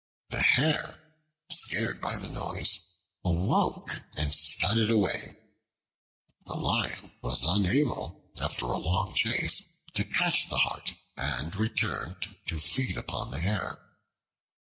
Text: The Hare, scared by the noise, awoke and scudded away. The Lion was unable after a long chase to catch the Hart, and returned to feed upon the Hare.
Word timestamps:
The 0.31 0.41
Hare, 0.41 1.13
scared 1.51 2.01
by 2.01 2.15
the 2.17 2.27
noise, 2.29 3.01
awoke 3.23 4.01
and 4.15 4.33
scudded 4.33 4.89
away. 4.89 5.37
The 6.47 6.55
Lion 6.55 7.11
was 7.21 7.43
unable 7.45 8.31
after 8.41 8.65
a 8.65 8.79
long 8.79 9.13
chase 9.13 9.61
to 9.93 10.03
catch 10.03 10.49
the 10.49 10.57
Hart, 10.57 10.95
and 11.17 11.55
returned 11.55 12.29
to 12.47 12.59
feed 12.59 12.97
upon 12.97 13.29
the 13.29 13.41
Hare. 13.41 13.77